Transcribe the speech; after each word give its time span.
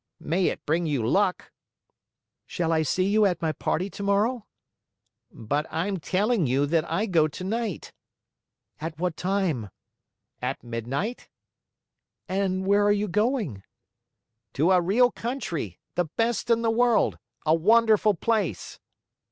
"May 0.19 0.47
it 0.47 0.65
bring 0.65 0.87
you 0.87 1.05
luck!" 1.05 1.51
"Shall 2.47 2.73
I 2.73 2.81
see 2.81 3.07
you 3.07 3.27
at 3.27 3.39
my 3.39 3.51
party 3.51 3.87
tomorrow?" 3.87 4.47
"But 5.31 5.67
I'm 5.69 5.97
telling 5.99 6.47
you 6.47 6.65
that 6.65 6.89
I 6.91 7.05
go 7.05 7.27
tonight." 7.27 7.93
"At 8.79 8.97
what 8.97 9.15
time?" 9.15 9.69
"At 10.41 10.63
midnight." 10.63 11.29
"And 12.27 12.65
where 12.65 12.83
are 12.83 12.91
you 12.91 13.07
going?" 13.07 13.61
"To 14.53 14.71
a 14.71 14.81
real 14.81 15.11
country 15.11 15.77
the 15.93 16.05
best 16.05 16.49
in 16.49 16.63
the 16.63 16.71
world 16.71 17.19
a 17.45 17.53
wonderful 17.53 18.15
place!" 18.15 18.79